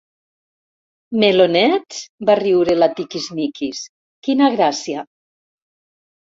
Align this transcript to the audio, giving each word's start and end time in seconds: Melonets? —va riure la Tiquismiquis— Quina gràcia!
Melonets? 1.23 1.99
—va 2.05 2.35
riure 2.39 2.77
la 2.79 2.87
Tiquismiquis— 3.01 3.83
Quina 4.29 4.49
gràcia! 4.57 5.07